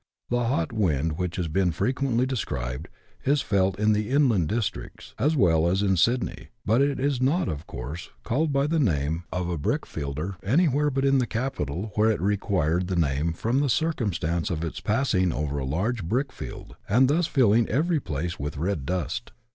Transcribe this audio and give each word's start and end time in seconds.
The 0.31 0.45
hot 0.45 0.71
wind, 0.73 1.19
which 1.19 1.35
has 1.35 1.47
been 1.47 1.71
frequently 1.71 2.25
described, 2.25 2.87
is 3.23 3.43
felt 3.43 3.77
in 3.77 3.91
the 3.93 4.09
inland 4.09 4.47
districts 4.49 5.13
as 5.19 5.35
well 5.35 5.67
as 5.67 5.83
in 5.83 5.95
Sydney, 5.95 6.47
but 6.65 6.81
it 6.81 6.99
is 6.99 7.21
not, 7.21 7.47
of 7.47 7.67
course, 7.67 8.09
called 8.23 8.51
by 8.51 8.65
the 8.65 8.79
name 8.79 9.25
of 9.31 9.47
a" 9.47 9.57
brick 9.59 9.85
fielder" 9.85 10.37
anywhere 10.43 10.89
but 10.89 11.05
in 11.05 11.19
the 11.19 11.27
capital, 11.27 11.91
where 11.93 12.09
it 12.09 12.19
acquired 12.33 12.87
the 12.87 12.95
name 12.95 13.31
from 13.31 13.59
the 13.59 13.69
circumstance 13.69 14.49
of 14.49 14.63
its 14.63 14.79
passing 14.79 15.31
over 15.31 15.59
a 15.59 15.65
large 15.65 16.03
brick 16.03 16.31
field, 16.31 16.75
and 16.89 17.07
thus 17.07 17.27
filling 17.27 17.67
every 17.69 17.99
place 17.99 18.39
with 18.39 18.57
red 18.57 18.87
dust. 18.87 19.31